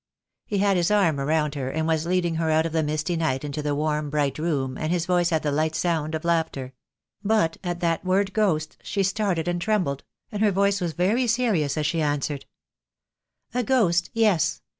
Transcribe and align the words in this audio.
He 0.47 0.57
had 0.57 0.77
his 0.77 0.89
arm 0.89 1.19
around 1.19 1.53
her, 1.53 1.69
and 1.69 1.85
was 1.87 2.07
leading 2.07 2.37
her 2.37 2.49
out 2.49 2.65
of 2.65 2.71
the 2.71 2.81
misty 2.81 3.15
night 3.15 3.43
into 3.43 3.61
the 3.61 3.75
warm, 3.75 4.09
bright 4.09 4.39
room, 4.39 4.75
and 4.75 4.91
his 4.91 5.05
voice 5.05 5.29
had 5.29 5.43
the 5.43 5.51
light 5.51 5.75
sound 5.75 6.15
of 6.15 6.25
laughter; 6.25 6.73
but 7.23 7.57
at 7.63 7.81
that 7.81 8.03
word 8.03 8.33
ghost 8.33 8.77
she 8.81 9.03
started 9.03 9.47
and 9.47 9.61
trembled, 9.61 10.03
and 10.31 10.41
her 10.41 10.49
voice 10.49 10.81
was 10.81 10.93
very 10.93 11.27
serious 11.27 11.77
as 11.77 11.85
she 11.85 12.01
answered, 12.01 12.47
"A 13.53 13.61
ghost, 13.61 14.09
yes! 14.11 14.63